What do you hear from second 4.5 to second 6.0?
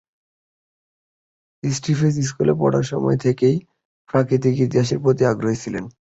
ইতিহাসের প্রতি আগ্রহী ছিলেন।